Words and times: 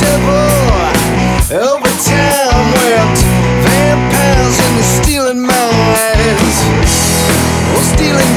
devil 0.00 0.62
Overtime 1.52 2.72
wept 2.72 3.18
Vampires 3.64 4.58
and 4.58 4.84
stealing 4.84 5.40
minds. 5.40 6.56
Stealing 7.92 8.32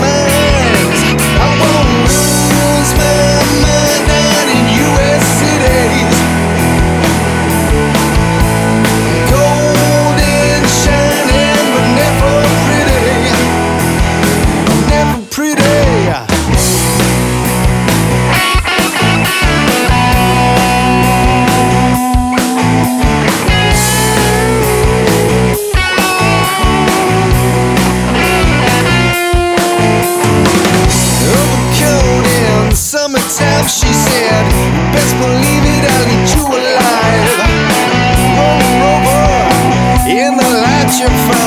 I'm 41.07 41.11
fine. 41.29 41.44